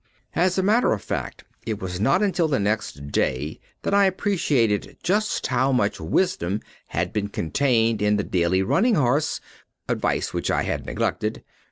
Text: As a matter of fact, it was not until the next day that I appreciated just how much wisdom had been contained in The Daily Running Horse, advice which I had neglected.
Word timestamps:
As 0.35 0.57
a 0.57 0.63
matter 0.63 0.93
of 0.93 1.03
fact, 1.03 1.43
it 1.63 1.79
was 1.79 1.99
not 1.99 2.23
until 2.23 2.47
the 2.47 2.59
next 2.59 3.09
day 3.11 3.59
that 3.83 3.93
I 3.93 4.05
appreciated 4.07 4.97
just 5.03 5.45
how 5.45 5.71
much 5.71 5.99
wisdom 5.99 6.59
had 6.87 7.13
been 7.13 7.27
contained 7.27 8.01
in 8.01 8.15
The 8.17 8.23
Daily 8.23 8.63
Running 8.63 8.95
Horse, 8.95 9.39
advice 9.87 10.33
which 10.33 10.49
I 10.49 10.63
had 10.63 10.87
neglected. 10.87 11.43